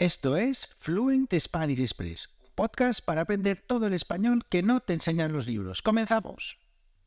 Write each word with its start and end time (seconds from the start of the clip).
Esto 0.00 0.38
es 0.38 0.70
Fluent 0.78 1.30
Spanish 1.38 1.78
Express, 1.78 2.30
podcast 2.54 3.04
para 3.04 3.20
aprender 3.20 3.62
todo 3.66 3.86
el 3.86 3.92
español 3.92 4.46
que 4.48 4.62
no 4.62 4.80
te 4.80 4.94
enseñan 4.94 5.30
los 5.30 5.46
libros. 5.46 5.82
¡Comenzamos! 5.82 6.56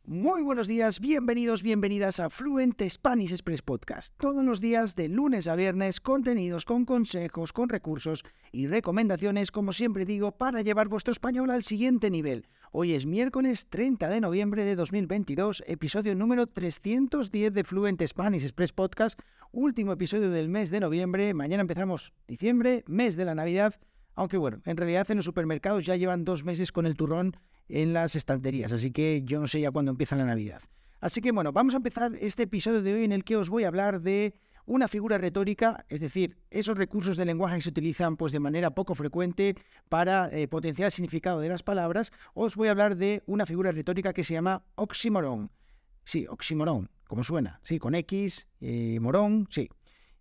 Muy 0.05 0.43
buenos 0.43 0.67
días, 0.67 0.99
bienvenidos, 0.99 1.63
bienvenidas 1.63 2.19
a 2.19 2.29
Fluent 2.29 2.79
Spanish 2.87 3.31
Express 3.31 3.63
Podcast. 3.63 4.13
Todos 4.19 4.45
los 4.45 4.61
días, 4.61 4.95
de 4.95 5.07
lunes 5.07 5.47
a 5.47 5.55
viernes, 5.55 6.01
contenidos 6.01 6.65
con 6.65 6.85
consejos, 6.85 7.51
con 7.51 7.69
recursos 7.69 8.23
y 8.51 8.67
recomendaciones, 8.67 9.49
como 9.49 9.73
siempre 9.73 10.05
digo, 10.05 10.33
para 10.33 10.61
llevar 10.61 10.87
vuestro 10.87 11.13
español 11.13 11.49
al 11.49 11.63
siguiente 11.63 12.11
nivel. 12.11 12.47
Hoy 12.73 12.93
es 12.93 13.05
miércoles 13.05 13.69
30 13.69 14.09
de 14.09 14.19
noviembre 14.19 14.65
de 14.65 14.75
2022, 14.75 15.63
episodio 15.67 16.15
número 16.15 16.45
310 16.45 17.53
de 17.53 17.63
Fluent 17.63 18.05
Spanish 18.05 18.43
Express 18.43 18.73
Podcast, 18.73 19.19
último 19.53 19.93
episodio 19.93 20.31
del 20.31 20.49
mes 20.49 20.71
de 20.71 20.79
noviembre. 20.79 21.33
Mañana 21.33 21.61
empezamos 21.61 22.11
diciembre, 22.27 22.83
mes 22.87 23.15
de 23.15 23.23
la 23.23 23.35
Navidad. 23.35 23.75
Aunque 24.15 24.37
bueno, 24.37 24.61
en 24.65 24.75
realidad 24.75 25.09
en 25.09 25.17
los 25.17 25.25
supermercados 25.25 25.85
ya 25.85 25.95
llevan 25.95 26.25
dos 26.25 26.43
meses 26.43 26.71
con 26.71 26.85
el 26.85 26.95
turrón 26.95 27.37
en 27.69 27.93
las 27.93 28.15
estanterías, 28.15 28.73
así 28.73 28.91
que 28.91 29.21
yo 29.23 29.39
no 29.39 29.47
sé 29.47 29.61
ya 29.61 29.71
cuándo 29.71 29.91
empieza 29.91 30.15
la 30.15 30.25
Navidad. 30.25 30.61
Así 30.99 31.21
que 31.21 31.31
bueno, 31.31 31.51
vamos 31.53 31.75
a 31.75 31.77
empezar 31.77 32.13
este 32.19 32.43
episodio 32.43 32.81
de 32.81 32.93
hoy 32.93 33.03
en 33.05 33.11
el 33.11 33.23
que 33.23 33.37
os 33.37 33.49
voy 33.49 33.63
a 33.63 33.67
hablar 33.67 34.01
de 34.01 34.33
una 34.65 34.87
figura 34.87 35.17
retórica, 35.17 35.85
es 35.87 35.99
decir, 35.99 36.37
esos 36.49 36.77
recursos 36.77 37.15
de 37.15 37.25
lenguaje 37.25 37.55
que 37.55 37.61
se 37.61 37.69
utilizan 37.69 38.17
pues 38.17 38.31
de 38.31 38.39
manera 38.39 38.71
poco 38.71 38.95
frecuente 38.95 39.55
para 39.89 40.29
eh, 40.31 40.47
potenciar 40.47 40.87
el 40.87 40.91
significado 40.91 41.39
de 41.39 41.49
las 41.49 41.63
palabras, 41.63 42.11
os 42.33 42.55
voy 42.55 42.69
a 42.69 42.71
hablar 42.71 42.95
de 42.95 43.21
una 43.27 43.45
figura 43.45 43.71
retórica 43.71 44.13
que 44.13 44.23
se 44.23 44.33
llama 44.33 44.63
oxímoron. 44.75 45.51
Sí, 46.05 46.25
oxímoron, 46.27 46.89
como 47.13 47.23
suena, 47.23 47.59
sí, 47.61 47.77
con 47.77 47.93
X, 47.93 48.47
eh, 48.59 48.97
morón, 48.99 49.47
sí. 49.51 49.69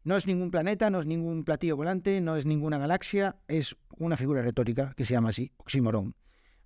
No 0.04 0.14
es 0.14 0.26
ningún 0.26 0.50
planeta, 0.50 0.90
no 0.90 1.00
es 1.00 1.06
ningún 1.06 1.42
platillo 1.42 1.74
volante, 1.74 2.20
no 2.20 2.36
es 2.36 2.44
ninguna 2.44 2.76
galaxia, 2.76 3.36
es 3.48 3.76
una 3.96 4.18
figura 4.18 4.42
retórica 4.42 4.92
que 4.94 5.06
se 5.06 5.14
llama 5.14 5.30
así, 5.30 5.52
oxímoron. 5.56 6.14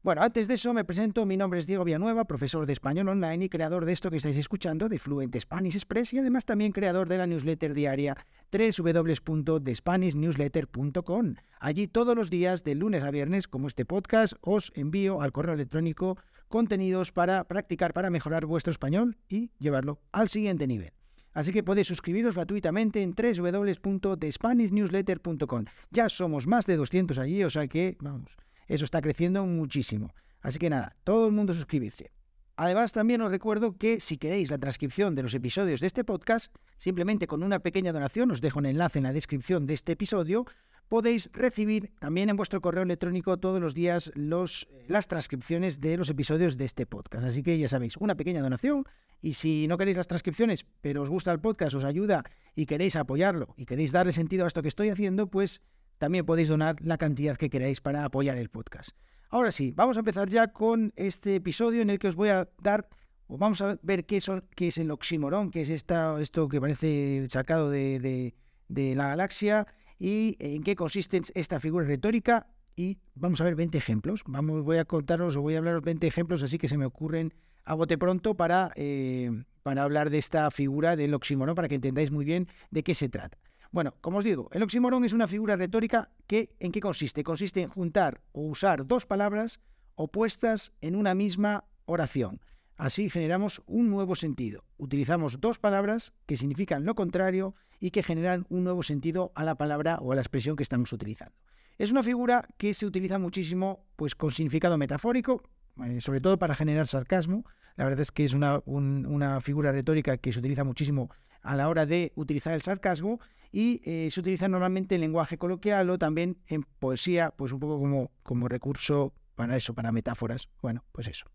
Bueno, 0.07 0.23
antes 0.23 0.47
de 0.47 0.55
eso 0.55 0.73
me 0.73 0.85
presento, 0.85 1.27
mi 1.27 1.37
nombre 1.37 1.59
es 1.59 1.67
Diego 1.67 1.83
Villanueva, 1.83 2.27
profesor 2.27 2.65
de 2.65 2.73
español 2.73 3.09
online 3.09 3.47
y 3.47 3.49
creador 3.49 3.85
de 3.85 3.93
esto 3.93 4.09
que 4.09 4.19
estáis 4.19 4.37
escuchando, 4.37 4.89
de 4.89 5.01
Fluent 5.01 5.37
Spanish 5.37 5.75
Express 5.75 6.15
y 6.15 6.19
además 6.19 6.45
también 6.45 6.71
creador 6.71 7.09
de 7.09 7.19
la 7.19 7.27
newsletter 7.27 7.75
diaria 7.75 8.17
www.thespanishnewsletter.com. 8.53 11.35
Allí 11.59 11.89
todos 11.89 12.15
los 12.15 12.31
días, 12.31 12.63
de 12.63 12.77
lunes 12.77 13.03
a 13.03 13.11
viernes, 13.11 13.49
como 13.49 13.67
este 13.67 13.85
podcast, 13.85 14.35
os 14.43 14.71
envío 14.77 15.23
al 15.23 15.33
correo 15.33 15.55
electrónico 15.55 16.19
contenidos 16.47 17.11
para 17.11 17.43
practicar, 17.43 17.93
para 17.93 18.09
mejorar 18.09 18.47
vuestro 18.47 18.71
español 18.71 19.17
y 19.29 19.51
llevarlo 19.59 19.99
al 20.13 20.29
siguiente 20.29 20.69
nivel. 20.69 20.93
Así 21.33 21.53
que 21.53 21.65
podéis 21.65 21.89
suscribiros 21.89 22.37
gratuitamente 22.37 23.03
en 23.03 23.13
www.thespanishnewsletter.com. 23.13 25.65
Ya 25.91 26.09
somos 26.09 26.47
más 26.47 26.65
de 26.65 26.77
200 26.77 27.19
allí, 27.19 27.43
o 27.43 27.51
sea 27.51 27.67
que, 27.67 27.97
vamos, 27.99 28.37
eso 28.67 28.85
está 28.85 29.01
creciendo 29.01 29.45
muchísimo. 29.45 30.15
Así 30.41 30.59
que 30.59 30.71
nada, 30.71 30.97
todo 31.05 31.27
el 31.27 31.33
mundo 31.33 31.55
suscribirse. 31.55 32.13
Además, 32.57 32.93
también 32.93 33.21
os 33.21 33.31
recuerdo 33.31 33.77
que 33.77 34.01
si 34.01 34.17
queréis 34.17 34.51
la 34.51 34.59
transcripción 34.59 35.15
de 35.15 35.23
los 35.23 35.35
episodios 35.35 35.81
de 35.81 35.89
este 35.89 36.05
podcast, 36.05 36.55
simplemente 36.79 37.27
con 37.27 37.43
una 37.43 37.59
pequeña 37.59 37.93
donación, 37.93 38.31
os 38.31 38.41
dejo 38.41 38.59
un 38.59 38.67
enlace 38.67 38.99
en 38.99 39.05
la 39.05 39.13
descripción 39.13 39.67
de 39.67 39.75
este 39.75 39.93
episodio, 39.93 40.47
podéis 40.89 41.29
recibir 41.33 41.91
también 41.99 42.31
en 42.31 42.37
vuestro 42.37 42.61
correo 42.61 42.83
electrónico 42.83 43.37
todos 43.37 43.61
los 43.61 43.75
días 43.75 44.11
los, 44.15 44.69
las 44.89 45.09
transcripciones 45.09 45.81
de 45.81 45.97
los 45.97 46.09
episodios 46.09 46.57
de 46.57 46.65
este 46.65 46.87
podcast. 46.87 47.27
Así 47.27 47.43
que 47.43 47.59
ya 47.59 47.69
sabéis, 47.69 47.97
una 47.99 48.15
pequeña 48.15 48.41
donación 48.41 48.85
y 49.21 49.35
si 49.35 49.67
no 49.69 49.77
queréis 49.77 49.97
las 49.97 50.07
transcripciones, 50.07 50.65
pero 50.81 51.03
os 51.03 51.11
gusta 51.11 51.33
el 51.33 51.41
podcast, 51.41 51.75
os 51.75 51.85
ayuda 51.85 52.25
y 52.55 52.67
queréis 52.67 52.97
apoyarlo 52.97 53.55
y 53.57 53.67
queréis 53.67 53.93
darle 53.93 54.13
sentido 54.13 54.45
a 54.45 54.49
esto 54.49 54.63
que 54.63 54.69
estoy 54.69 54.89
haciendo, 54.89 55.27
pues 55.27 55.61
también 55.99 56.27
podéis 56.27 56.49
donar 56.49 56.77
la 56.83 56.99
cantidad 56.99 57.37
que 57.37 57.51
queráis 57.51 57.81
para 57.81 58.05
apoyar 58.05 58.37
el 58.37 58.49
podcast. 58.49 58.91
Ahora 59.29 59.51
sí, 59.51 59.73
vamos 59.75 59.97
a 59.97 60.01
empezar 60.01 60.29
ya 60.29 60.49
con 60.49 60.93
este 60.97 61.37
episodio 61.37 61.83
en 61.83 61.91
el 61.91 61.99
que 61.99 62.09
os 62.09 62.15
voy 62.15 62.29
a 62.29 62.49
dar, 62.63 62.89
o 63.27 63.37
vamos 63.37 63.61
a 63.61 63.79
ver 63.83 64.07
qué, 64.07 64.19
es 64.19 64.79
el 64.79 64.91
oxímoron, 64.91 65.51
qué 65.51 65.63
es 65.63 65.71
esta, 65.71 66.21
esto 66.21 66.49
que 66.49 66.61
parece 66.61 67.27
sacado 67.31 67.71
de, 67.71 68.35
la 68.69 69.09
galaxia 69.09 69.67
y 69.99 70.37
en 70.39 70.63
qué 70.63 70.77
consiste 70.77 71.21
esta 71.35 71.61
figura 71.61 71.87
retórica. 71.87 72.47
Y 72.77 72.99
vamos 73.15 73.41
a 73.41 73.45
ver 73.45 73.55
20 73.55 73.79
ejemplos. 73.79 74.23
Vamos, 74.27 74.63
voy 74.63 74.77
a 74.77 74.85
contaros 74.85 75.35
o 75.37 75.41
voy 75.41 75.55
a 75.55 75.59
hablaros 75.59 75.83
20 75.83 76.07
ejemplos 76.07 76.43
así 76.43 76.59
que 76.59 76.69
se 76.69 76.77
me 76.77 76.85
ocurren 76.85 77.33
a 77.65 77.75
bote 77.75 77.97
pronto 77.99 78.35
para, 78.35 78.71
eh, 78.77 79.31
para 79.63 79.83
hablar 79.83 80.11
de 80.11 80.19
esta 80.19 80.51
figura 80.51 80.95
del 80.95 81.15
oxímoron, 81.15 81.55
para 81.55 81.69
que 81.69 81.75
entendáis 81.75 82.11
muy 82.11 82.25
bien 82.25 82.49
de 82.71 82.83
qué 82.83 82.95
se 82.95 83.09
trata. 83.09 83.39
Bueno, 83.73 83.95
como 84.01 84.19
os 84.19 84.25
digo, 84.25 84.49
el 84.53 84.63
oxímoron 84.63 85.05
es 85.05 85.13
una 85.13 85.29
figura 85.29 85.57
retórica 85.57 86.11
que 86.27 86.55
¿en 86.61 86.73
qué 86.73 86.81
consiste? 86.81 87.25
Consiste 87.25 87.63
en 87.63 87.71
juntar 87.71 88.21
o 88.33 88.43
usar 88.43 88.87
dos 88.87 89.07
palabras 89.07 89.61
opuestas 89.95 90.73
en 90.81 90.97
una 90.97 91.15
misma 91.15 91.65
oración. 91.85 92.41
Así 92.77 93.09
generamos 93.09 93.63
un 93.67 93.91
nuevo 93.91 94.17
sentido. 94.17 94.65
Utilizamos 94.77 95.41
dos 95.41 95.59
palabras 95.59 96.13
que 96.27 96.37
significan 96.37 96.85
lo 96.85 96.95
contrario 96.95 97.55
y 97.81 97.91
que 97.91 98.03
generan 98.03 98.47
un 98.51 98.65
nuevo 98.65 98.83
sentido 98.83 99.33
a 99.35 99.45
la 99.45 99.55
palabra 99.57 99.99
o 100.01 100.13
a 100.13 100.15
la 100.15 100.21
expresión 100.21 100.57
que 100.57 100.63
estamos 100.63 100.93
utilizando. 100.93 101.35
Es 101.79 101.91
una 101.91 102.03
figura 102.03 102.49
que 102.59 102.75
se 102.75 102.87
utiliza 102.87 103.19
muchísimo 103.19 103.87
pues, 103.97 104.15
con 104.15 104.31
significado 104.31 104.79
metafórico, 104.79 105.43
eh, 105.85 106.01
sobre 106.01 106.21
todo 106.21 106.39
para 106.39 106.55
generar 106.55 106.87
sarcasmo. 106.87 107.45
La 107.77 107.85
verdad 107.85 108.01
es 108.01 108.13
que 108.13 108.25
es 108.25 108.35
una, 108.35 108.63
una 108.67 109.41
figura 109.41 109.73
retórica 109.73 110.17
que 110.17 110.33
se 110.33 110.39
utiliza 110.39 110.65
muchísimo 110.65 111.11
a 111.47 111.57
la 111.57 111.69
hora 111.69 111.87
de 111.87 112.13
utilizar 112.17 112.53
el 112.53 112.63
sarcasmo 112.63 113.21
y 113.53 113.81
eh, 113.85 114.11
se 114.11 114.21
utiliza 114.21 114.49
normalmente 114.49 114.97
en 114.97 115.01
lenguaje 115.01 115.39
coloquial 115.39 115.89
o 115.91 115.99
también 115.99 116.39
en 116.47 116.65
poesía, 116.65 117.33
pues 117.37 117.53
un 117.53 117.61
poco 117.61 117.79
como, 117.79 118.11
como 118.23 118.49
recurso 118.49 119.15
para 119.35 119.57
eso, 119.57 119.75
para 119.75 119.93
metáforas. 119.93 120.49
Bueno, 120.61 120.85
pues 120.93 121.09
eso. 121.09 121.27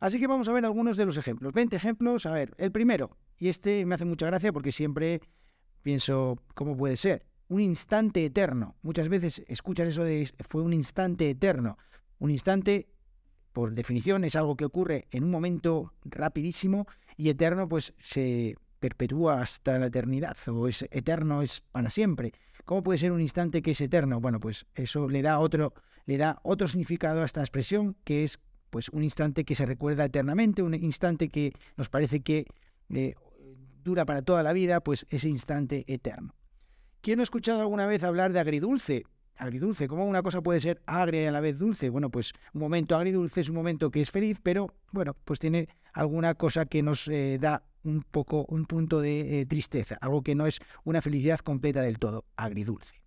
Así 0.00 0.18
que 0.18 0.26
vamos 0.26 0.48
a 0.48 0.52
ver 0.52 0.64
algunos 0.64 0.96
de 0.96 1.06
los 1.06 1.16
ejemplos. 1.16 1.52
20 1.52 1.76
ejemplos. 1.76 2.26
A 2.26 2.32
ver, 2.32 2.52
el 2.58 2.72
primero, 2.72 3.16
y 3.38 3.48
este 3.48 3.86
me 3.86 3.94
hace 3.94 4.04
mucha 4.04 4.26
gracia 4.26 4.52
porque 4.52 4.72
siempre 4.72 5.20
pienso, 5.82 6.42
¿cómo 6.54 6.76
puede 6.76 6.96
ser? 6.96 7.26
Un 7.48 7.60
instante 7.60 8.24
eterno. 8.24 8.76
Muchas 8.82 9.08
veces 9.08 9.44
escuchas 9.46 9.88
eso 9.88 10.02
de 10.02 10.28
fue 10.48 10.62
un 10.62 10.72
instante 10.72 11.30
eterno. 11.30 11.78
Un 12.18 12.30
instante, 12.30 12.88
por 13.52 13.74
definición, 13.74 14.24
es 14.24 14.34
algo 14.34 14.56
que 14.56 14.64
ocurre 14.64 15.06
en 15.10 15.24
un 15.24 15.30
momento 15.30 15.92
rapidísimo 16.04 16.86
y 17.16 17.28
eterno, 17.28 17.68
pues 17.68 17.94
se 18.00 18.56
perpetúa 18.82 19.40
hasta 19.40 19.78
la 19.78 19.86
eternidad 19.86 20.36
o 20.48 20.66
es 20.66 20.82
eterno, 20.90 21.40
es 21.40 21.60
para 21.60 21.88
siempre. 21.88 22.32
¿Cómo 22.64 22.82
puede 22.82 22.98
ser 22.98 23.12
un 23.12 23.20
instante 23.20 23.62
que 23.62 23.70
es 23.70 23.80
eterno? 23.80 24.20
Bueno, 24.20 24.40
pues 24.40 24.66
eso 24.74 25.08
le 25.08 25.22
da 25.22 25.38
otro, 25.38 25.72
le 26.04 26.18
da 26.18 26.40
otro 26.42 26.66
significado 26.66 27.22
a 27.22 27.24
esta 27.24 27.40
expresión, 27.40 27.96
que 28.04 28.24
es 28.24 28.40
pues 28.70 28.88
un 28.88 29.04
instante 29.04 29.44
que 29.44 29.54
se 29.54 29.66
recuerda 29.66 30.04
eternamente, 30.04 30.62
un 30.62 30.74
instante 30.74 31.28
que 31.28 31.52
nos 31.76 31.88
parece 31.88 32.20
que 32.20 32.46
eh, 32.90 33.14
dura 33.84 34.04
para 34.04 34.22
toda 34.22 34.42
la 34.42 34.52
vida, 34.52 34.80
pues 34.80 35.06
ese 35.10 35.28
instante 35.28 35.84
eterno. 35.86 36.34
¿Quién 37.02 37.20
ha 37.20 37.22
escuchado 37.22 37.60
alguna 37.60 37.86
vez 37.86 38.02
hablar 38.02 38.32
de 38.32 38.40
agridulce? 38.40 39.04
Agridulce, 39.36 39.88
¿cómo 39.88 40.04
una 40.04 40.22
cosa 40.22 40.42
puede 40.42 40.60
ser 40.60 40.82
agria 40.86 41.22
y 41.22 41.26
a 41.26 41.30
la 41.30 41.40
vez 41.40 41.58
dulce? 41.58 41.88
Bueno, 41.88 42.10
pues 42.10 42.32
un 42.52 42.60
momento 42.60 42.96
agridulce 42.96 43.40
es 43.40 43.48
un 43.48 43.54
momento 43.54 43.90
que 43.90 44.00
es 44.00 44.10
feliz, 44.10 44.38
pero 44.42 44.74
bueno, 44.92 45.16
pues 45.24 45.38
tiene 45.38 45.68
alguna 45.92 46.34
cosa 46.34 46.66
que 46.66 46.82
nos 46.82 47.08
eh, 47.08 47.38
da 47.40 47.64
un 47.82 48.02
poco 48.02 48.44
un 48.48 48.66
punto 48.66 49.00
de 49.00 49.40
eh, 49.40 49.46
tristeza, 49.46 49.96
algo 50.00 50.22
que 50.22 50.34
no 50.34 50.46
es 50.46 50.60
una 50.84 51.02
felicidad 51.02 51.40
completa 51.40 51.80
del 51.82 51.98
todo, 51.98 52.24
agridulce. 52.36 53.02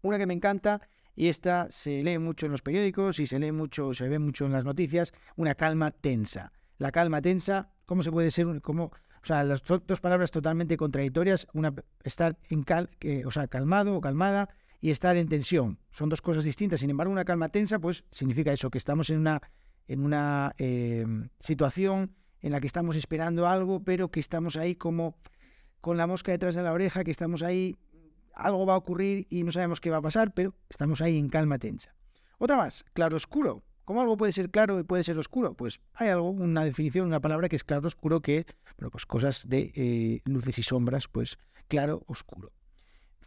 Una 0.00 0.18
que 0.18 0.26
me 0.26 0.34
encanta 0.34 0.80
y 1.14 1.28
esta 1.28 1.66
se 1.70 2.02
lee 2.02 2.18
mucho 2.18 2.46
en 2.46 2.52
los 2.52 2.62
periódicos 2.62 3.18
y 3.18 3.26
se 3.26 3.38
lee 3.38 3.52
mucho, 3.52 3.92
se 3.92 4.08
ve 4.08 4.18
mucho 4.18 4.46
en 4.46 4.52
las 4.52 4.64
noticias, 4.64 5.12
una 5.36 5.54
calma 5.54 5.90
tensa. 5.90 6.52
La 6.78 6.90
calma 6.90 7.20
tensa, 7.20 7.70
¿cómo 7.84 8.02
se 8.02 8.10
puede 8.10 8.30
ser? 8.30 8.62
Cómo, 8.62 8.84
o 8.84 9.26
sea, 9.26 9.44
las 9.44 9.62
dos 9.62 10.00
palabras 10.00 10.30
totalmente 10.30 10.76
contradictorias, 10.76 11.46
una 11.52 11.74
estar 12.02 12.38
en 12.48 12.62
cal, 12.62 12.90
o 13.26 13.30
sea, 13.30 13.46
calmado 13.48 13.96
o 13.96 14.00
calmada 14.00 14.48
y 14.82 14.90
estar 14.90 15.16
en 15.16 15.28
tensión. 15.28 15.78
Son 15.90 16.08
dos 16.08 16.20
cosas 16.20 16.44
distintas. 16.44 16.80
Sin 16.80 16.90
embargo, 16.90 17.12
una 17.12 17.24
calma 17.24 17.48
tensa, 17.48 17.78
pues 17.78 18.04
significa 18.10 18.52
eso, 18.52 18.68
que 18.68 18.78
estamos 18.78 19.08
en 19.10 19.20
una, 19.20 19.40
en 19.86 20.04
una 20.04 20.54
eh, 20.58 21.06
situación 21.38 22.16
en 22.40 22.50
la 22.50 22.60
que 22.60 22.66
estamos 22.66 22.96
esperando 22.96 23.46
algo, 23.46 23.84
pero 23.84 24.10
que 24.10 24.18
estamos 24.18 24.56
ahí 24.56 24.74
como 24.74 25.16
con 25.80 25.96
la 25.96 26.08
mosca 26.08 26.32
detrás 26.32 26.56
de 26.56 26.62
la 26.62 26.72
oreja, 26.72 27.04
que 27.04 27.12
estamos 27.12 27.44
ahí, 27.44 27.76
algo 28.34 28.66
va 28.66 28.74
a 28.74 28.76
ocurrir 28.76 29.28
y 29.30 29.44
no 29.44 29.52
sabemos 29.52 29.80
qué 29.80 29.88
va 29.88 29.98
a 29.98 30.02
pasar, 30.02 30.34
pero 30.34 30.52
estamos 30.68 31.00
ahí 31.00 31.16
en 31.16 31.28
calma 31.28 31.58
tensa. 31.58 31.94
Otra 32.38 32.56
más, 32.56 32.84
claro 32.92 33.16
oscuro. 33.16 33.62
¿Cómo 33.84 34.00
algo 34.00 34.16
puede 34.16 34.32
ser 34.32 34.50
claro 34.50 34.80
y 34.80 34.82
puede 34.82 35.04
ser 35.04 35.16
oscuro? 35.16 35.54
Pues 35.54 35.80
hay 35.94 36.08
algo, 36.08 36.30
una 36.30 36.64
definición, 36.64 37.06
una 37.06 37.20
palabra 37.20 37.48
que 37.48 37.56
es 37.56 37.62
claro 37.62 37.86
oscuro, 37.86 38.20
que, 38.20 38.46
bueno, 38.78 38.90
pues 38.90 39.06
cosas 39.06 39.48
de 39.48 39.72
eh, 39.76 40.22
luces 40.24 40.58
y 40.58 40.62
sombras, 40.64 41.06
pues 41.06 41.38
claro 41.68 42.02
oscuro. 42.08 42.52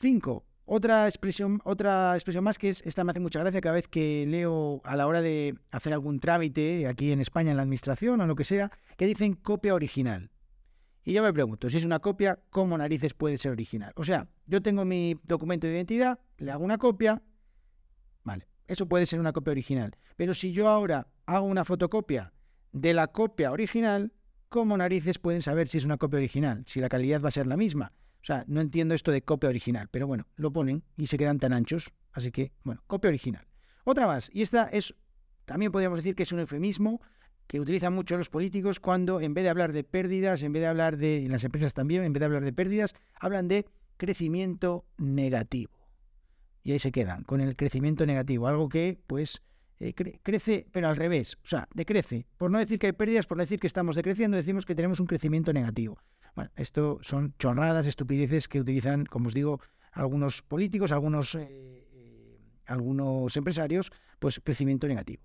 Cinco, 0.01 0.45
otra 0.65 1.05
expresión, 1.07 1.61
otra 1.63 2.15
expresión 2.15 2.43
más 2.43 2.57
que 2.57 2.69
es, 2.69 2.81
esta 2.85 3.03
me 3.03 3.11
hace 3.11 3.19
mucha 3.19 3.39
gracia 3.39 3.61
cada 3.61 3.75
vez 3.75 3.87
que 3.87 4.25
leo 4.27 4.81
a 4.83 4.95
la 4.95 5.07
hora 5.07 5.21
de 5.21 5.55
hacer 5.71 5.93
algún 5.93 6.19
trámite 6.19 6.87
aquí 6.87 7.11
en 7.11 7.21
España 7.21 7.51
en 7.51 7.57
la 7.57 7.63
administración 7.63 8.19
o 8.21 8.25
lo 8.25 8.35
que 8.35 8.43
sea, 8.43 8.71
que 8.97 9.05
dicen 9.05 9.33
copia 9.33 9.75
original. 9.75 10.31
Y 11.03 11.13
yo 11.13 11.21
me 11.21 11.31
pregunto, 11.31 11.69
si 11.69 11.77
es 11.77 11.85
una 11.85 11.99
copia, 11.99 12.39
¿cómo 12.49 12.77
narices 12.77 13.13
puede 13.13 13.37
ser 13.37 13.51
original? 13.51 13.93
O 13.95 14.03
sea, 14.03 14.27
yo 14.47 14.61
tengo 14.63 14.85
mi 14.85 15.15
documento 15.23 15.67
de 15.67 15.73
identidad, 15.73 16.19
le 16.37 16.51
hago 16.51 16.63
una 16.63 16.79
copia, 16.79 17.21
vale, 18.23 18.47
eso 18.67 18.87
puede 18.87 19.05
ser 19.05 19.19
una 19.19 19.31
copia 19.31 19.51
original. 19.51 19.95
Pero 20.15 20.33
si 20.33 20.51
yo 20.51 20.67
ahora 20.67 21.07
hago 21.27 21.45
una 21.45 21.63
fotocopia 21.63 22.33
de 22.71 22.95
la 22.95 23.07
copia 23.07 23.51
original, 23.51 24.13
¿cómo 24.49 24.75
narices 24.77 25.19
pueden 25.19 25.43
saber 25.43 25.67
si 25.67 25.77
es 25.77 25.85
una 25.85 25.97
copia 25.97 26.17
original? 26.17 26.63
Si 26.65 26.79
la 26.79 26.89
calidad 26.89 27.21
va 27.21 27.27
a 27.27 27.31
ser 27.31 27.45
la 27.45 27.55
misma. 27.55 27.93
O 28.25 28.27
sea, 28.27 28.43
no 28.47 28.59
entiendo 28.59 28.95
esto 28.95 29.11
de 29.11 29.21
copia 29.21 29.49
original, 29.49 29.87
pero 29.91 30.07
bueno, 30.07 30.25
lo 30.35 30.51
ponen 30.51 30.81
y 30.97 31.05
se 31.05 31.15
quedan 31.15 31.37
tan 31.37 31.53
anchos. 31.53 31.93
Así 32.11 32.31
que, 32.31 32.53
bueno, 32.63 32.81
copia 32.87 33.09
original. 33.09 33.45
Otra 33.83 34.07
más, 34.07 34.31
y 34.33 34.41
esta 34.41 34.67
es, 34.69 34.95
también 35.45 35.71
podríamos 35.71 35.99
decir 35.99 36.15
que 36.15 36.23
es 36.23 36.31
un 36.31 36.39
eufemismo 36.39 37.01
que 37.45 37.59
utilizan 37.59 37.93
mucho 37.93 38.17
los 38.17 38.29
políticos 38.29 38.79
cuando 38.79 39.21
en 39.21 39.35
vez 39.35 39.43
de 39.43 39.51
hablar 39.51 39.73
de 39.73 39.83
pérdidas, 39.83 40.41
en 40.41 40.53
vez 40.53 40.63
de 40.63 40.67
hablar 40.67 40.97
de, 40.97 41.27
las 41.29 41.43
empresas 41.43 41.75
también, 41.75 42.03
en 42.03 42.13
vez 42.13 42.19
de 42.19 42.25
hablar 42.25 42.43
de 42.43 42.51
pérdidas, 42.51 42.95
hablan 43.13 43.47
de 43.47 43.67
crecimiento 43.97 44.87
negativo. 44.97 45.87
Y 46.63 46.71
ahí 46.71 46.79
se 46.79 46.91
quedan, 46.91 47.25
con 47.25 47.41
el 47.41 47.55
crecimiento 47.55 48.07
negativo, 48.07 48.47
algo 48.47 48.69
que, 48.69 48.97
pues, 49.05 49.43
eh, 49.79 49.93
crece, 49.93 50.65
pero 50.71 50.89
al 50.89 50.95
revés, 50.95 51.37
o 51.43 51.47
sea, 51.47 51.67
decrece. 51.75 52.25
Por 52.37 52.49
no 52.49 52.57
decir 52.57 52.79
que 52.79 52.87
hay 52.87 52.93
pérdidas, 52.93 53.27
por 53.27 53.37
no 53.37 53.43
decir 53.43 53.59
que 53.59 53.67
estamos 53.67 53.95
decreciendo, 53.95 54.35
decimos 54.35 54.65
que 54.65 54.73
tenemos 54.73 54.99
un 54.99 55.05
crecimiento 55.05 55.53
negativo. 55.53 55.99
Bueno, 56.35 56.51
esto 56.57 56.99
son 57.01 57.33
chorradas, 57.39 57.87
estupideces 57.87 58.47
que 58.47 58.59
utilizan, 58.59 59.05
como 59.05 59.27
os 59.27 59.33
digo, 59.33 59.61
algunos 59.93 60.41
políticos, 60.41 60.91
algunos, 60.91 61.33
eh, 61.35 61.47
eh, 61.47 62.39
algunos 62.65 63.35
empresarios, 63.37 63.89
pues 64.19 64.41
crecimiento 64.43 64.87
negativo. 64.87 65.23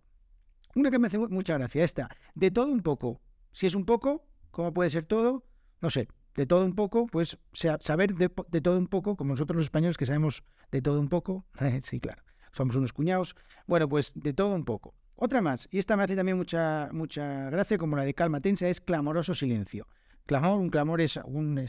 Una 0.77 0.91
que 0.91 1.01
me 1.01 1.09
hace 1.09 1.19
mucha 1.19 1.59
gracia, 1.59 1.83
esta, 1.83 2.09
de 2.35 2.53
todo 2.53 2.67
un 2.67 2.81
poco. 2.81 3.21
Si 3.53 3.67
es 3.67 3.75
un 3.75 3.85
poco, 3.85 4.25
¿cómo 4.53 4.73
puede 4.73 4.91
ser 4.91 5.05
todo? 5.05 5.45
No 5.81 5.91
sé, 5.91 6.07
de 6.37 6.47
todo 6.47 6.65
un 6.65 6.77
poco, 6.77 7.07
pues 7.07 7.39
saber 7.53 8.15
de, 8.15 8.31
de 8.49 8.61
todo 8.61 8.79
un 8.79 8.87
poco, 8.87 9.17
como 9.17 9.33
nosotros 9.33 9.57
los 9.57 9.65
españoles 9.65 9.97
que 9.97 10.07
sabemos 10.07 10.45
de 10.71 10.81
todo 10.81 11.01
un 11.01 11.09
poco, 11.09 11.45
sí, 11.83 11.99
claro, 11.99 12.23
somos 12.53 12.77
unos 12.77 12.93
cuñados, 12.93 13.35
bueno, 13.67 13.89
pues 13.89 14.13
de 14.15 14.33
todo 14.33 14.55
un 14.55 14.65
poco. 14.65 14.95
Otra 15.17 15.43
más, 15.43 15.69
y 15.73 15.79
esta 15.79 15.97
me 15.97 16.05
hace 16.05 16.15
también 16.15 16.39
mucha, 16.39 16.89
mucha 16.93 17.51
gracia, 17.51 17.79
como 17.79 17.97
la 17.97 18.05
de 18.05 18.15
calma 18.15 18.41
tensa, 18.41 18.69
es 18.69 18.81
clamoroso 18.81 19.35
silencio. 19.35 19.89
Clamor, 20.31 20.61
un 20.61 20.71
clamor 20.71 21.01
es 21.01 21.19
un 21.25 21.61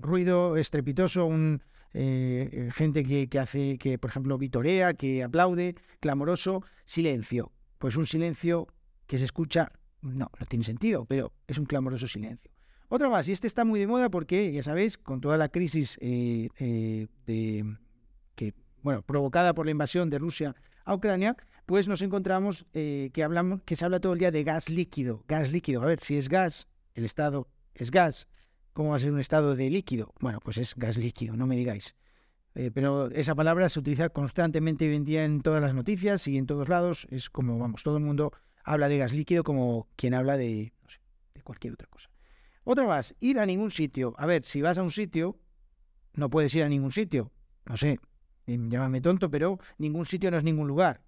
ruido 0.00 0.56
estrepitoso, 0.56 1.26
un 1.26 1.60
eh, 1.92 2.48
eh, 2.52 2.70
gente 2.72 3.02
que, 3.02 3.36
hace, 3.36 3.78
que 3.78 3.98
por 3.98 4.10
ejemplo 4.10 4.38
vitorea, 4.38 4.94
que 4.94 5.24
aplaude, 5.24 5.74
clamoroso, 5.98 6.62
silencio. 6.84 7.50
Pues 7.78 7.96
un 7.96 8.06
silencio 8.06 8.68
que 9.08 9.18
se 9.18 9.24
escucha, 9.24 9.72
no, 10.02 10.30
no 10.38 10.46
tiene 10.46 10.64
sentido, 10.64 11.04
pero 11.04 11.32
es 11.48 11.58
un 11.58 11.64
clamoroso 11.64 12.06
silencio. 12.06 12.52
Otra 12.86 13.08
más, 13.08 13.28
y 13.28 13.32
este 13.32 13.48
está 13.48 13.64
muy 13.64 13.80
de 13.80 13.88
moda 13.88 14.08
porque, 14.08 14.52
ya 14.52 14.62
sabéis, 14.62 14.98
con 14.98 15.20
toda 15.20 15.36
la 15.36 15.48
crisis 15.48 15.98
eh, 16.00 16.48
que, 18.36 18.54
bueno, 18.82 19.02
provocada 19.02 19.52
por 19.52 19.64
la 19.64 19.72
invasión 19.72 20.10
de 20.10 20.20
Rusia 20.20 20.54
a 20.84 20.94
Ucrania, 20.94 21.36
pues 21.66 21.88
nos 21.88 22.02
encontramos 22.02 22.66
que 22.72 23.22
hablamos, 23.24 23.62
que 23.64 23.74
se 23.74 23.84
habla 23.84 23.98
todo 23.98 24.12
el 24.12 24.20
día 24.20 24.30
de 24.30 24.44
gas 24.44 24.70
líquido, 24.70 25.24
gas 25.26 25.50
líquido. 25.50 25.82
A 25.82 25.86
ver, 25.86 25.98
si 25.98 26.16
es 26.16 26.28
gas, 26.28 26.68
el 26.94 27.04
Estado 27.04 27.48
es 27.76 27.90
gas. 27.90 28.28
¿Cómo 28.72 28.90
va 28.90 28.96
a 28.96 28.98
ser 28.98 29.12
un 29.12 29.20
estado 29.20 29.56
de 29.56 29.70
líquido? 29.70 30.12
Bueno, 30.20 30.40
pues 30.40 30.58
es 30.58 30.74
gas 30.76 30.98
líquido, 30.98 31.36
no 31.36 31.46
me 31.46 31.56
digáis. 31.56 31.94
Eh, 32.54 32.70
pero 32.72 33.10
esa 33.10 33.34
palabra 33.34 33.68
se 33.68 33.78
utiliza 33.78 34.08
constantemente 34.08 34.88
hoy 34.88 34.96
en 34.96 35.04
día 35.04 35.24
en 35.24 35.42
todas 35.42 35.60
las 35.60 35.74
noticias 35.74 36.26
y 36.28 36.38
en 36.38 36.46
todos 36.46 36.68
lados. 36.68 37.06
Es 37.10 37.30
como, 37.30 37.58
vamos, 37.58 37.82
todo 37.82 37.96
el 37.98 38.02
mundo 38.02 38.32
habla 38.64 38.88
de 38.88 38.98
gas 38.98 39.12
líquido 39.12 39.44
como 39.44 39.88
quien 39.96 40.14
habla 40.14 40.36
de, 40.36 40.72
de 41.34 41.42
cualquier 41.42 41.74
otra 41.74 41.88
cosa. 41.88 42.10
Otra 42.64 42.84
más, 42.84 43.14
ir 43.20 43.38
a 43.38 43.46
ningún 43.46 43.70
sitio. 43.70 44.14
A 44.18 44.26
ver, 44.26 44.44
si 44.44 44.60
vas 44.60 44.76
a 44.76 44.82
un 44.82 44.90
sitio, 44.90 45.38
no 46.14 46.30
puedes 46.30 46.54
ir 46.54 46.64
a 46.64 46.68
ningún 46.68 46.90
sitio. 46.90 47.30
No 47.64 47.76
sé, 47.76 48.00
em, 48.46 48.68
llámame 48.68 49.00
tonto, 49.00 49.30
pero 49.30 49.58
ningún 49.78 50.04
sitio 50.04 50.30
no 50.30 50.36
es 50.36 50.44
ningún 50.44 50.66
lugar. 50.66 51.02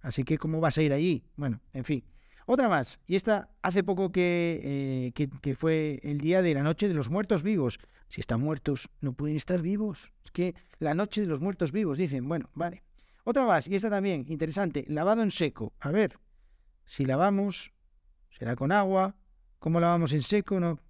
Así 0.00 0.24
que, 0.24 0.38
¿cómo 0.38 0.60
vas 0.60 0.76
a 0.76 0.82
ir 0.82 0.92
allí? 0.92 1.24
Bueno, 1.36 1.60
en 1.72 1.84
fin. 1.84 2.04
Otra 2.52 2.68
más, 2.68 2.98
y 3.06 3.14
esta 3.14 3.48
hace 3.62 3.84
poco 3.84 4.10
eh, 4.12 5.12
que, 5.14 5.30
que, 5.30 5.54
fue 5.54 6.00
el 6.02 6.18
día 6.18 6.42
de 6.42 6.52
la 6.52 6.64
noche 6.64 6.88
de 6.88 6.94
los 6.94 7.08
muertos 7.08 7.44
vivos. 7.44 7.78
Si 8.08 8.20
están 8.20 8.40
muertos, 8.40 8.88
no 9.00 9.12
pueden 9.12 9.36
estar 9.36 9.62
vivos. 9.62 10.12
Es 10.24 10.32
que 10.32 10.56
la 10.80 10.92
noche 10.94 11.20
de 11.20 11.28
los 11.28 11.38
muertos 11.38 11.70
vivos, 11.70 11.96
dicen, 11.96 12.28
bueno, 12.28 12.50
vale. 12.54 12.82
Otra 13.22 13.46
más, 13.46 13.68
y 13.68 13.76
esta 13.76 13.88
también, 13.88 14.24
interesante, 14.26 14.84
lavado 14.88 15.22
en 15.22 15.30
seco. 15.30 15.74
A 15.78 15.92
ver, 15.92 16.18
si 16.86 17.04
lavamos, 17.04 17.72
será 18.36 18.56
con 18.56 18.72
agua. 18.72 19.14
¿Cómo 19.60 19.78
lavamos 19.78 20.12
en 20.12 20.24
seco? 20.24 20.58
No, 20.58 20.80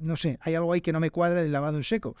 no 0.00 0.16
sé, 0.16 0.40
hay 0.42 0.56
algo 0.56 0.72
ahí 0.72 0.80
que 0.80 0.92
no 0.92 0.98
me 0.98 1.10
cuadra 1.10 1.40
del 1.40 1.52
lavado 1.52 1.76
en 1.76 1.84
seco. 1.84 2.16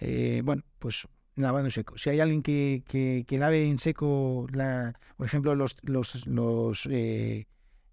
Eh, 0.00 0.40
bueno, 0.42 0.62
pues 0.78 1.06
lavado 1.34 1.66
en 1.66 1.70
seco. 1.70 1.98
Si 1.98 2.08
hay 2.08 2.20
alguien 2.20 2.42
que, 2.42 2.82
que, 2.88 3.38
lave 3.38 3.68
en 3.68 3.78
seco, 3.78 4.46
por 5.18 5.26
ejemplo, 5.26 5.54
los, 5.54 5.76
los, 5.82 6.26
los 6.26 6.88
eh, 6.90 7.46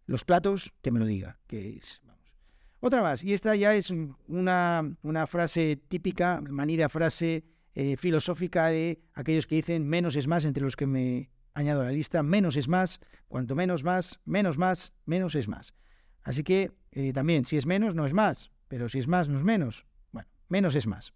los 0.10 0.26
platos, 0.26 0.74
que 0.82 0.92
me 0.92 1.00
lo 1.00 1.06
diga. 1.06 1.38
Que 1.48 1.78
es, 1.78 2.02
vamos. 2.04 2.34
Otra 2.80 3.02
más, 3.02 3.24
y 3.24 3.34
esta 3.34 3.56
ya 3.56 3.76
es 3.76 3.94
una, 4.28 4.96
frase 5.28 5.80
típica, 5.88 6.42
manida 6.42 6.90
frase 6.90 7.44
eh, 7.76 7.96
filosófica 7.96 8.68
de 8.68 9.02
aquellos 9.14 9.46
que 9.46 9.56
dicen 9.56 9.88
menos 9.88 10.16
es 10.16 10.28
más, 10.28 10.46
entre 10.46 10.64
los 10.64 10.76
que 10.76 10.88
me 10.88 11.30
añado 11.54 11.82
a 11.82 11.86
la 11.86 11.92
lista, 11.92 12.24
menos 12.24 12.56
es 12.56 12.68
más, 12.68 13.00
cuanto 13.28 13.54
menos 13.54 13.84
más, 13.84 14.20
menos 14.26 14.58
más, 14.58 14.94
menos 15.06 15.36
es 15.36 15.48
más. 15.48 15.76
Así 16.24 16.44
que 16.44 16.72
eh, 16.92 17.14
también, 17.14 17.46
si 17.46 17.58
es 17.58 17.66
menos, 17.66 17.94
no 17.94 18.06
es 18.06 18.14
más, 18.14 18.52
pero 18.68 18.90
si 18.90 18.98
es 18.98 19.08
más, 19.08 19.30
no 19.30 19.38
es 19.38 19.44
menos. 19.44 19.86
Bueno, 20.12 20.28
menos 20.48 20.76
es 20.76 20.88
más. 20.88 21.14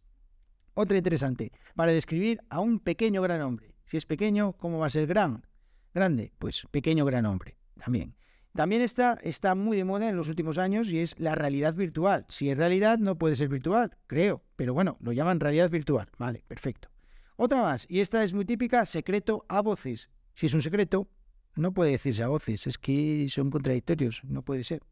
Otra 0.76 0.98
interesante, 0.98 1.52
para 1.76 1.92
describir 1.92 2.42
a 2.50 2.60
un 2.60 2.80
pequeño 2.80 3.22
gran 3.22 3.42
hombre. 3.42 3.74
Si 3.86 3.98
es 3.98 4.06
pequeño, 4.06 4.54
¿cómo 4.54 4.80
va 4.80 4.88
a 4.88 4.90
ser 4.90 5.08
gran? 5.08 5.48
Grande, 5.94 6.32
pues 6.38 6.68
pequeño 6.72 7.06
gran 7.06 7.26
hombre, 7.26 7.58
también. 7.80 8.16
También 8.54 8.84
está, 8.84 9.18
está 9.24 9.56
muy 9.56 9.78
de 9.78 9.84
moda 9.84 10.08
en 10.08 10.16
los 10.16 10.30
últimos 10.30 10.60
años 10.60 10.90
y 10.90 11.00
es 11.00 11.20
la 11.20 11.34
realidad 11.34 11.74
virtual. 11.74 12.26
Si 12.30 12.50
es 12.50 12.58
realidad, 12.58 13.00
no 13.00 13.18
puede 13.18 13.36
ser 13.36 13.50
virtual, 13.50 13.98
creo. 14.06 14.44
Pero 14.56 14.76
bueno, 14.76 14.98
lo 15.00 15.12
llaman 15.12 15.40
realidad 15.40 15.72
virtual. 15.72 16.10
Vale, 16.20 16.44
perfecto. 16.48 16.90
Otra 17.36 17.64
más, 17.64 17.88
y 17.90 18.00
esta 18.00 18.24
es 18.24 18.32
muy 18.32 18.46
típica, 18.46 18.86
secreto 18.86 19.44
a 19.50 19.62
voces. 19.62 20.12
Si 20.36 20.46
es 20.46 20.54
un 20.54 20.62
secreto, 20.62 21.10
no 21.56 21.74
puede 21.74 21.92
decirse 21.92 22.22
a 22.22 22.28
voces, 22.28 22.68
es 22.68 22.78
que 22.78 23.28
son 23.30 23.50
contradictorios, 23.50 24.22
no 24.24 24.44
puede 24.44 24.64
ser. 24.64 24.84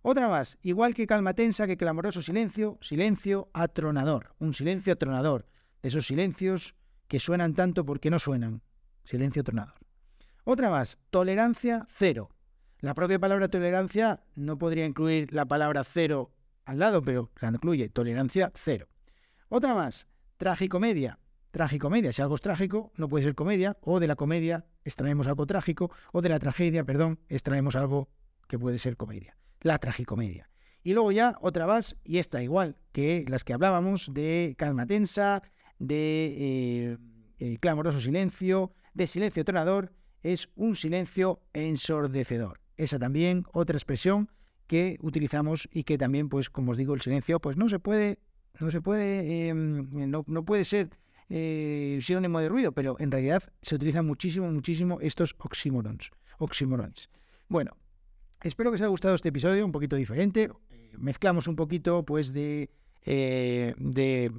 Otra 0.00 0.28
más, 0.28 0.58
igual 0.62 0.94
que 0.94 1.06
calma 1.06 1.34
tensa, 1.34 1.66
que 1.66 1.76
clamoroso 1.76 2.22
silencio, 2.22 2.78
silencio 2.80 3.50
atronador. 3.52 4.34
Un 4.38 4.54
silencio 4.54 4.94
atronador. 4.94 5.46
De 5.82 5.88
esos 5.88 6.06
silencios 6.06 6.74
que 7.08 7.20
suenan 7.20 7.54
tanto 7.54 7.84
porque 7.84 8.10
no 8.10 8.18
suenan. 8.18 8.62
Silencio 9.04 9.42
atronador. 9.42 9.74
Otra 10.44 10.70
más, 10.70 10.98
tolerancia 11.10 11.86
cero. 11.90 12.30
La 12.82 12.94
propia 12.94 13.20
palabra 13.20 13.46
tolerancia 13.46 14.24
no 14.34 14.58
podría 14.58 14.84
incluir 14.84 15.32
la 15.32 15.46
palabra 15.46 15.84
cero 15.84 16.32
al 16.64 16.80
lado, 16.80 17.00
pero 17.00 17.30
la 17.40 17.50
incluye, 17.50 17.88
tolerancia 17.88 18.50
cero. 18.56 18.88
Otra 19.48 19.72
más, 19.72 20.08
tragicomedia. 20.36 21.20
Tragicomedia, 21.52 22.12
si 22.12 22.22
algo 22.22 22.34
es 22.34 22.40
trágico, 22.40 22.90
no 22.96 23.08
puede 23.08 23.22
ser 23.22 23.36
comedia, 23.36 23.76
o 23.82 24.00
de 24.00 24.08
la 24.08 24.16
comedia 24.16 24.66
extraemos 24.82 25.28
algo 25.28 25.46
trágico, 25.46 25.92
o 26.10 26.22
de 26.22 26.30
la 26.30 26.40
tragedia, 26.40 26.82
perdón, 26.82 27.20
extraemos 27.28 27.76
algo 27.76 28.08
que 28.48 28.58
puede 28.58 28.78
ser 28.78 28.96
comedia. 28.96 29.36
La 29.60 29.78
tragicomedia. 29.78 30.50
Y 30.82 30.94
luego 30.94 31.12
ya 31.12 31.38
otra 31.40 31.68
más, 31.68 31.96
y 32.02 32.18
esta 32.18 32.42
igual 32.42 32.74
que 32.90 33.24
las 33.28 33.44
que 33.44 33.52
hablábamos, 33.52 34.12
de 34.12 34.56
calma 34.58 34.86
tensa, 34.86 35.44
de 35.78 36.34
eh, 36.36 36.98
eh, 37.38 37.58
clamoroso 37.58 38.00
silencio, 38.00 38.72
de 38.92 39.06
silencio 39.06 39.44
tronador, 39.44 39.92
es 40.24 40.48
un 40.56 40.74
silencio 40.74 41.44
ensordecedor. 41.52 42.61
Esa 42.76 42.98
también, 42.98 43.44
otra 43.52 43.76
expresión 43.76 44.30
que 44.66 44.96
utilizamos 45.02 45.68
y 45.72 45.84
que 45.84 45.98
también, 45.98 46.28
pues, 46.28 46.50
como 46.50 46.72
os 46.72 46.76
digo, 46.76 46.94
el 46.94 47.00
silencio, 47.00 47.40
pues 47.40 47.56
no 47.56 47.68
se 47.68 47.78
puede, 47.78 48.18
no 48.58 48.70
se 48.70 48.80
puede, 48.80 49.48
em, 49.48 50.10
no, 50.10 50.44
puede 50.44 50.64
ser 50.64 50.90
eh, 51.28 51.98
sinónimo 52.00 52.40
de 52.40 52.48
ruido, 52.48 52.72
pero 52.72 52.96
en 52.98 53.10
realidad 53.10 53.42
se 53.60 53.74
utilizan 53.74 54.06
muchísimo, 54.06 54.50
muchísimo 54.50 54.98
estos 55.00 55.34
oxímorons, 55.38 56.10
oxímorones. 56.38 57.10
Bueno, 57.48 57.76
espero 58.42 58.70
que 58.70 58.76
os 58.76 58.80
haya 58.80 58.88
gustado 58.88 59.14
este 59.14 59.28
episodio, 59.28 59.64
un 59.64 59.72
poquito 59.72 59.96
diferente. 59.96 60.50
Mezclamos 60.96 61.48
un 61.48 61.56
poquito, 61.56 62.04
pues, 62.04 62.32
de, 62.32 62.70
eh, 63.04 63.74
de 63.76 64.32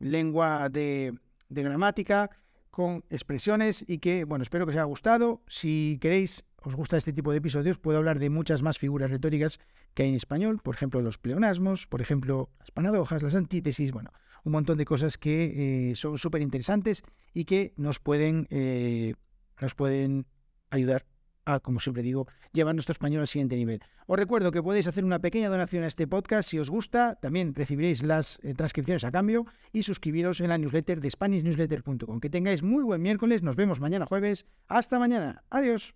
lengua 0.00 0.68
de, 0.68 1.14
de 1.48 1.62
gramática 1.62 2.30
con 2.70 3.04
expresiones 3.10 3.84
y 3.86 3.98
que, 3.98 4.24
bueno, 4.24 4.42
espero 4.42 4.64
que 4.64 4.70
os 4.70 4.76
haya 4.76 4.84
gustado. 4.84 5.42
Si 5.46 5.98
queréis 6.00 6.44
os 6.62 6.74
gusta 6.74 6.96
este 6.96 7.12
tipo 7.12 7.30
de 7.30 7.38
episodios, 7.38 7.78
puedo 7.78 7.98
hablar 7.98 8.18
de 8.18 8.30
muchas 8.30 8.62
más 8.62 8.78
figuras 8.78 9.10
retóricas 9.10 9.60
que 9.94 10.02
hay 10.02 10.08
en 10.08 10.14
español, 10.14 10.60
por 10.62 10.74
ejemplo, 10.74 11.00
los 11.00 11.18
pleonasmos, 11.18 11.86
por 11.86 12.00
ejemplo, 12.00 12.50
las 12.58 12.70
paradojas, 12.70 13.22
las 13.22 13.34
antítesis, 13.34 13.92
bueno, 13.92 14.10
un 14.44 14.52
montón 14.52 14.78
de 14.78 14.84
cosas 14.84 15.18
que 15.18 15.90
eh, 15.90 15.94
son 15.94 16.18
súper 16.18 16.42
interesantes 16.42 17.02
y 17.32 17.44
que 17.44 17.72
nos 17.76 18.00
pueden, 18.00 18.46
eh, 18.50 19.14
nos 19.60 19.74
pueden 19.74 20.26
ayudar 20.70 21.06
a, 21.44 21.60
como 21.60 21.80
siempre 21.80 22.02
digo, 22.02 22.26
llevar 22.52 22.74
nuestro 22.74 22.92
español 22.92 23.20
al 23.22 23.28
siguiente 23.28 23.56
nivel. 23.56 23.80
Os 24.06 24.18
recuerdo 24.18 24.50
que 24.50 24.62
podéis 24.62 24.86
hacer 24.86 25.04
una 25.04 25.18
pequeña 25.18 25.48
donación 25.48 25.84
a 25.84 25.86
este 25.86 26.06
podcast 26.06 26.48
si 26.50 26.58
os 26.58 26.70
gusta, 26.70 27.16
también 27.20 27.54
recibiréis 27.54 28.02
las 28.02 28.38
eh, 28.42 28.54
transcripciones 28.54 29.04
a 29.04 29.12
cambio 29.12 29.46
y 29.72 29.82
suscribiros 29.82 30.40
en 30.40 30.48
la 30.48 30.58
newsletter 30.58 31.00
de 31.00 31.10
SpanishNewsletter.com. 31.10 32.20
Que 32.20 32.30
tengáis 32.30 32.62
muy 32.62 32.84
buen 32.84 33.00
miércoles, 33.00 33.42
nos 33.42 33.56
vemos 33.56 33.80
mañana 33.80 34.06
jueves. 34.06 34.46
Hasta 34.66 34.98
mañana, 34.98 35.44
adiós. 35.50 35.94